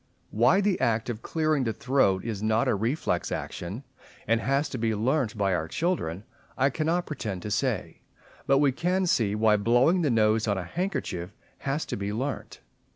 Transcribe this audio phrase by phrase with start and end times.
[0.31, 3.83] Why the act of clearing the throat is not a reflex action,
[4.27, 6.23] and has to be learnt by our children,
[6.57, 8.01] I cannot pretend to say;
[8.47, 12.61] but we can see why blowing the nose on a handkerchief has to be learnt.